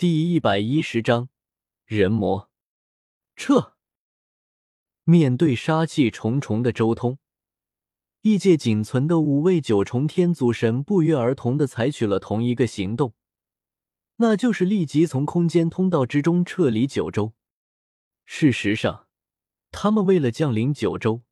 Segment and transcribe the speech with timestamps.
[0.00, 1.28] 第一百一十章
[1.84, 2.48] 人魔
[3.34, 3.74] 撤。
[5.02, 7.18] 面对杀气重重的周通，
[8.22, 13.14] 异界仅存的五位九重天祖神不约而同的采取了同一个行动，
[14.18, 17.32] 那就是立即从空间通道之中撤离九州。
[18.24, 19.08] 事实上，
[19.72, 21.22] 他们为了降临九州，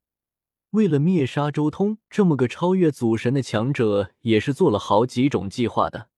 [0.71, 6.11] 为了灭杀周通这么个超越祖神的强者，也是做了好几种计划的。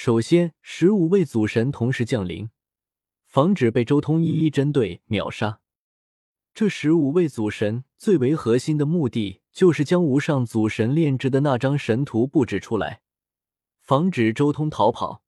[0.00, 2.50] 首先，十五位祖神同时降临，
[3.26, 5.58] 防止被周通一一针对秒杀。
[6.54, 13.00] 这十五位祖神最为核心的目的，就是将无上祖神炼制的那张神图布置出来，
[13.80, 15.24] 防止周通逃跑。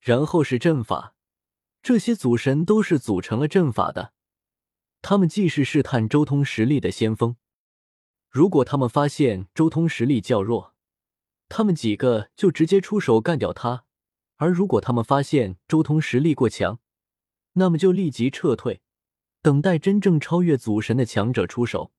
[0.00, 1.14] 然后是阵法，
[1.80, 4.12] 这些祖神都是组成了阵法的，
[5.00, 7.36] 他们既是试探周通实力的先锋。
[8.28, 10.74] 如果他们发现周通实力较弱，
[11.48, 13.84] 他们几个就直接出手干掉他，
[14.36, 16.80] 而如果他们发现周通实力过强，
[17.52, 18.82] 那么就立即撤退，
[19.40, 21.92] 等待真正超越祖神的强者出手。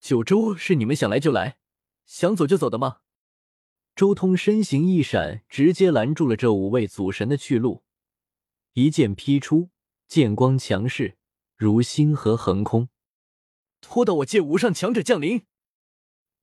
[0.00, 1.58] 九州是你们想来就来，
[2.06, 2.98] 想走就走的吗？
[3.96, 7.82] 周通身形一闪，直接拦住了这五位祖神的去路，
[8.74, 9.70] 一剑劈出，
[10.06, 11.18] 剑光强势，
[11.56, 12.90] 如星河横空，
[13.80, 15.47] 拖到我界无上强者降临。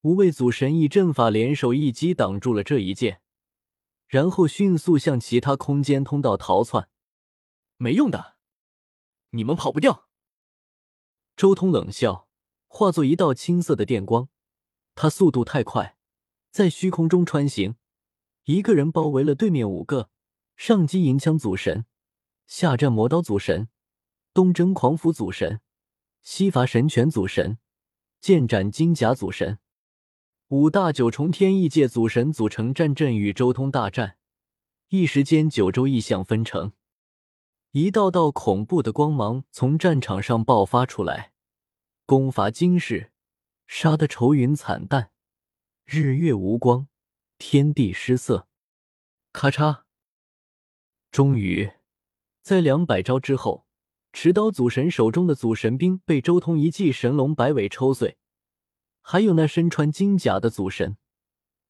[0.06, 3.22] 五位祖神以阵法联手一击挡住了这一剑，
[4.08, 6.90] 然后迅速向其他空间通道逃窜。
[7.78, 8.36] 没用的，
[9.32, 10.08] 你们跑不掉。
[11.36, 12.28] 周通冷笑，
[12.68, 14.30] 化作一道青色的电光，
[14.94, 15.98] 他速度太快，
[16.52, 17.76] 在虚空中穿行，
[18.44, 20.12] 一个人包围了对面五个：
[20.56, 21.88] 上击银枪祖神，
[22.46, 23.70] 下战魔刀祖神，
[24.36, 25.62] 东征狂斧祖神，
[26.22, 27.58] 西伐神拳祖神，
[28.22, 29.58] 剑斩金甲祖神。
[30.50, 34.18] 五大九重天异界祖神组成战阵与周通大战，
[34.90, 36.72] 一时间九州异象纷呈，
[37.72, 41.32] 一道道恐怖的光芒从战场上爆发出来，
[42.06, 43.12] 攻伐惊世，
[43.66, 45.10] 杀得愁云惨淡，
[45.84, 46.88] 日月无光，
[47.40, 48.48] 天地失色。
[49.34, 49.82] 咔嚓！
[51.10, 51.72] 终于，
[52.44, 53.66] 在两百招之后，
[54.14, 58.20] 持刀祖神手中的祖神兵被周通一记神龙摆尾抽碎。
[59.08, 60.98] 还有那身穿金甲的祖神，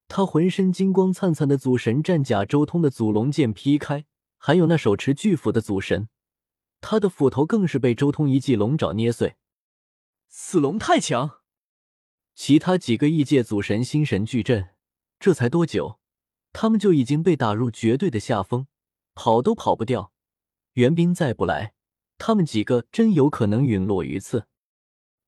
[0.08, 4.06] 他浑身金光灿灿的祖神战甲，周通的祖龙剑劈开；
[4.38, 6.08] 还有那手持巨斧的祖神，
[6.80, 9.36] 他的斧头更是被周通一记龙爪捏碎。
[10.30, 11.42] 死龙太强！
[12.36, 14.70] 其他几个异界祖神心神俱震，
[15.20, 16.00] 这才多久，
[16.54, 18.68] 他们就已经被打入绝对的下风，
[19.14, 20.14] 跑都跑不掉。
[20.76, 21.74] 援兵再不来，
[22.18, 24.48] 他们几个真有可能陨落于此。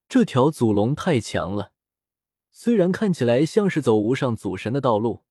[0.08, 1.74] 这条祖龙太强了。
[2.60, 5.24] 虽然看起来像是走无上祖神的道路，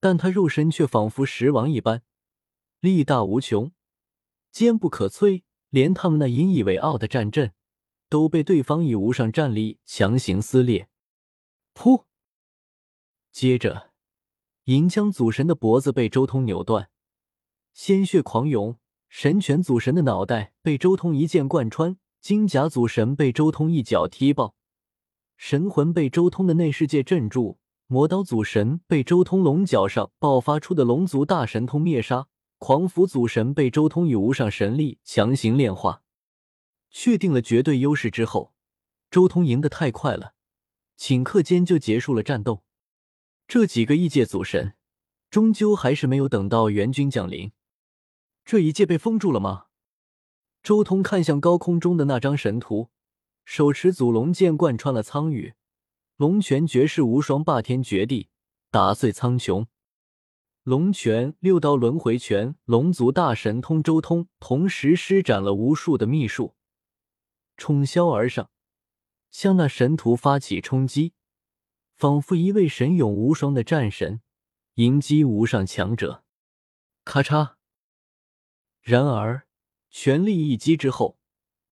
[0.00, 2.02] 但他肉身却仿佛石王一般，
[2.78, 3.72] 力大无穷，
[4.50, 5.44] 坚不可摧。
[5.70, 7.54] 连他们那引以为傲的战阵，
[8.10, 10.90] 都被对方以无上战力强行撕裂。
[11.72, 12.04] 噗！
[13.30, 13.92] 接着，
[14.64, 16.90] 银枪祖神的脖子被周通扭断，
[17.72, 18.76] 鲜血狂涌；
[19.08, 24.54] 神拳祖神的脑袋被周通一剑贯穿，金甲祖神被周通一脚踢爆。
[25.44, 27.58] 神魂被周通的内世界镇住，
[27.88, 36.04] 魔刀祖神被周通龙角上爆发出的龙族大神通灭杀，狂斧祖神被周通以无上神力强行炼化。
[36.92, 38.54] 确定了绝对优势之后，
[39.10, 40.34] 周通赢得太快了，
[40.96, 42.62] 顷刻间就结束了战斗。
[43.48, 44.74] 这几个异界祖神
[45.28, 47.50] 终究还是没有等到援军降临。
[48.44, 49.64] 这一界被封住了吗？
[50.62, 52.90] 周通看向高空中的那张神图。
[53.44, 55.54] 手持祖龙剑贯穿了苍宇，
[56.16, 58.28] 龙拳绝世无双，霸天绝地，
[58.70, 59.66] 打碎苍穹。
[60.62, 66.54] 龙拳、六道轮回拳、龙族大神通，周通同时施展了无数的秘术，
[67.56, 68.50] 冲霄而上，
[69.30, 71.14] 向那神图发起冲击，
[71.96, 74.22] 仿佛一位神勇无双的战神
[74.74, 76.24] 迎击无上强者。
[77.04, 77.54] 咔嚓！
[78.80, 79.48] 然而，
[79.90, 81.18] 全力一击之后。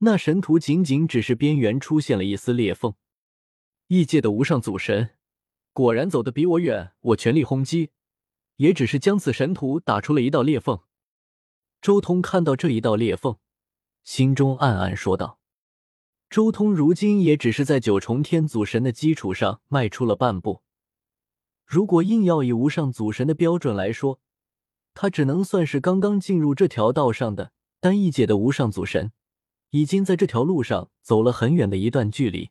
[0.03, 2.95] 那神图仅仅只是边缘出现了一丝裂缝，
[3.89, 5.11] 异界的无上祖神
[5.75, 6.93] 果然走得比我远。
[7.01, 7.91] 我全力轰击，
[8.57, 10.81] 也只是将此神图打出了一道裂缝。
[11.83, 13.37] 周通看到这一道裂缝，
[14.03, 15.39] 心中暗暗说道
[16.31, 20.63] ：“周通如今也只是在九重天祖神的基础上迈出了半步。
[21.67, 24.19] 如果硬要以无上祖神的标准来说，
[24.95, 29.13] 他只能算是刚刚进入这条道上的单异界的无上祖神。”
[29.71, 32.51] 已经在这条路上走了很远的一段距离。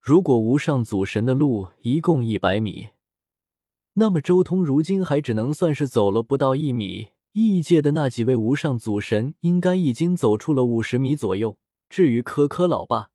[0.00, 2.88] 如果无上祖神的路一共一百米，
[3.94, 11.56] 那么周通如今还只能算是走了不到一米异界的那几位无上祖神应该已经走出了五十米左右，
[11.88, 13.10] 至于科科老爸，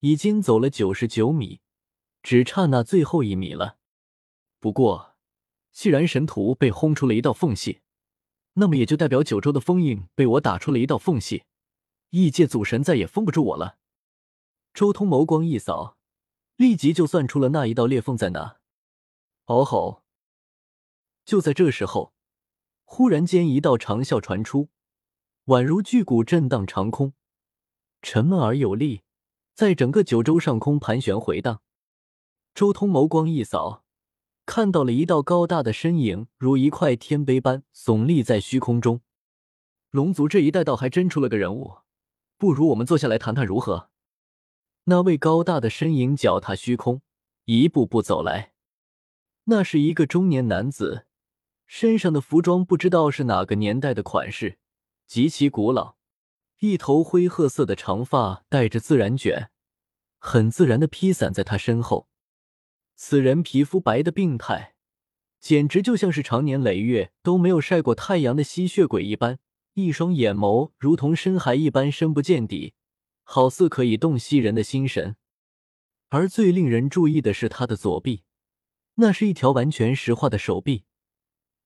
[0.00, 1.60] 已经走了九十九米，
[2.22, 3.78] 只差那最后一米了。
[4.60, 5.14] 不过，
[5.72, 7.80] 既然神图被轰出了一道缝隙，
[8.54, 11.44] 那么也就代表九州的封印被我打出了一道缝隙，
[12.10, 13.78] 异界祖神再也封不住我了。
[14.72, 15.96] 周通眸光一扫，
[16.56, 18.58] 立即就算出了那一道裂缝在哪。
[19.46, 20.02] 嗷吼！
[21.24, 22.12] 就在这时候。
[22.90, 24.70] 忽然间，一道长啸传出，
[25.44, 27.12] 宛如巨鼓震荡长空，
[28.00, 29.02] 沉闷而有力，
[29.54, 31.60] 在整个九州上空盘旋回荡。
[32.54, 33.84] 周通眸光一扫，
[34.46, 39.02] 看到了一道高大的身影，如一块天碑般耸立在虚空中。
[39.90, 41.80] 龙族这一代倒还真出了个人物，
[42.38, 43.90] 不如我们坐下来谈谈如何？
[44.84, 47.02] 那位高大的身影脚踏虚空，
[47.46, 48.52] 一步步走来。
[49.46, 51.06] 那是一个中年男子。
[51.66, 54.58] 身上的服装不知道是哪个年代的款式，
[55.06, 55.96] 极其古老。
[56.60, 59.50] 一头灰褐色的长发带着自然卷，
[60.18, 62.08] 很自然的披散在他身后。
[62.94, 64.76] 此人皮肤白的病态，
[65.40, 69.40] 简直就像是常年累月都没有晒过太阳的吸血鬼一般。
[69.74, 72.74] 一双眼眸如同深海一般深不见底，
[73.22, 75.16] 好似可以洞悉人的心神。
[76.08, 78.22] 而最令人注意的是他的左臂，
[78.94, 80.84] 那是一条完全石化的手臂。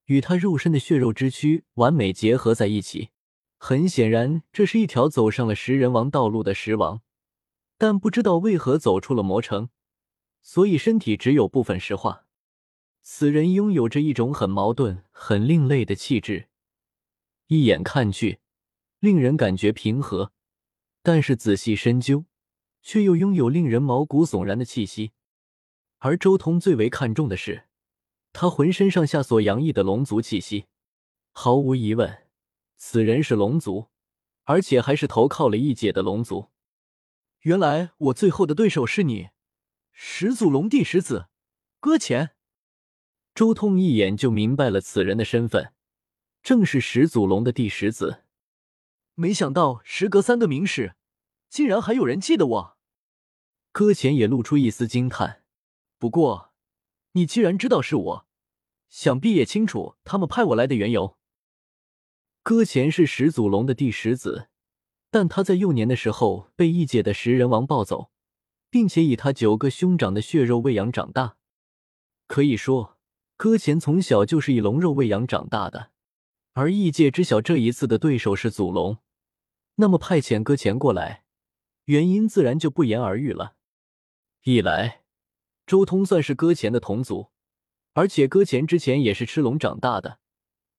[0.07, 3.11] 与他肉身的血肉之躯完美结合在一起，
[3.57, 7.03] 很显然，这是一条走上了食人王道路的食王。
[7.79, 9.71] 但不知道为何走出了魔城，
[10.43, 12.27] 所以身体只有部分石化。
[13.01, 16.49] 此人拥有着一种很矛盾、很另类的气质，
[17.53, 18.41] 一眼看去，
[18.99, 20.33] 令人感觉平和，
[21.03, 22.25] 但是仔细深究，
[22.81, 25.13] 却又拥有令人毛骨悚然的气息。
[25.99, 27.65] 而周通最为看重的是。
[28.33, 30.65] 他浑身上下所洋溢的龙族气息，
[31.33, 32.27] 毫无疑问，
[32.79, 33.89] 此人是龙族，
[34.45, 36.49] 而且还是投靠了异界的龙族。
[37.41, 39.29] 原来我最后的对手是你，
[39.93, 41.27] 始祖龙帝十子
[41.81, 42.31] 搁浅。
[43.35, 45.75] 周通一眼就明白了此人的身份，
[46.43, 48.25] 正是始祖龙的第十子。
[49.15, 50.97] 没想到时隔三个明史，
[51.49, 52.77] 竟然还有人记得我。
[53.71, 55.43] 搁浅也露出一丝惊叹，
[55.99, 56.53] 不过。
[57.15, 58.27] 你既然知道是我，
[58.89, 61.19] 想必也清楚他们派我来的缘由。
[62.43, 64.49] 搁浅是始祖龙的第十子，
[65.11, 68.11] 但他在幼年的时候被异界的食人王抱走，
[68.71, 71.37] 并且以他九个兄长的血肉喂养长大。
[72.27, 72.99] 可以说，
[73.37, 75.91] 搁浅从小就是以龙肉喂养长大的。
[76.55, 78.99] 而异界知晓这一次的对手是祖龙，
[79.77, 81.25] 那么派遣搁浅过来，
[81.85, 83.57] 原因自然就不言而喻了。
[84.43, 85.01] 一来。
[85.65, 87.31] 周通算是搁浅的同族，
[87.95, 90.19] 而且搁浅之前也是吃龙长大的，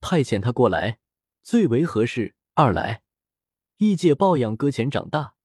[0.02, 1.00] 派遣他过来
[1.42, 2.36] 最为合适。
[2.54, 3.02] 二来，
[3.78, 5.36] 异界抱养搁浅长大，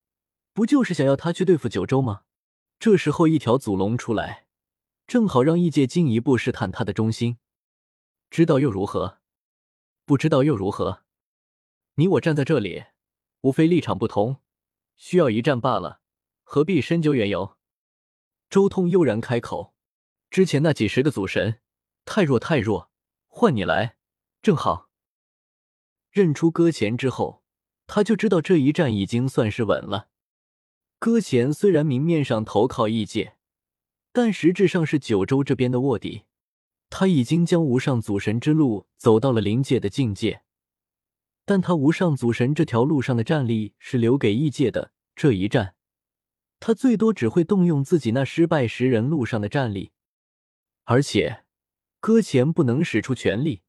[0.53, 2.23] 不就是想要他去对付九州吗？
[2.81, 4.47] 这时候一条祖龙出来，
[5.07, 7.39] 正好让异界进一步试探他的忠心。
[8.29, 9.21] 知道又如何？
[10.09, 11.03] 不知道又如何？
[11.97, 12.87] 你我站在这里，
[13.43, 14.41] 无非立场不同，
[14.97, 16.01] 需要一战罢了，
[16.45, 17.59] 何必深究缘由？
[18.49, 19.75] 周通悠然开口
[20.31, 21.61] ：“之前那几十个祖神
[22.07, 22.91] 太弱太弱，
[23.27, 23.99] 换你来
[24.41, 24.89] 正好。”
[26.11, 27.45] 认出搁浅之后，
[27.87, 30.09] 他就知道这一战已经算是稳了。
[30.99, 33.37] 搁浅虽然明面上投靠异界，
[34.13, 36.25] 但实质上是九州这边的卧底。
[36.91, 40.43] 他已经将无上祖神之路走到了临界的境界，
[41.45, 44.93] 但他无上祖神这条路上的战力是留给异界的。
[45.15, 45.75] 这一战。
[46.61, 49.93] 他最多只会动用自己那失败食人路上的战力，
[50.85, 51.45] 而且
[52.01, 53.63] 搁浅不能使出全力，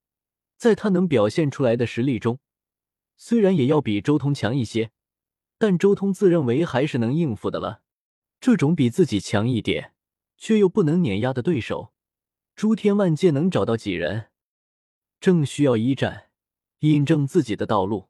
[0.57, 2.39] 在他能表现出来的实力中，
[3.17, 4.91] 虽然也要比周通强一些，
[5.57, 7.81] 但周通自认为还是能应付的了。
[8.39, 9.93] 这种比自己强一点
[10.37, 11.93] 却又不能碾压的对手，
[12.59, 14.31] 诸天万界能找到几人？
[15.21, 16.31] 正需要一战
[16.79, 18.08] 印证自己的道路。